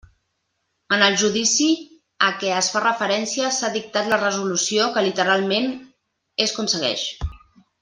[0.95, 1.67] En el judici
[2.27, 5.71] a què es fa referència s''ha dictat la resolució que, literalment,
[6.49, 7.07] és com segueix.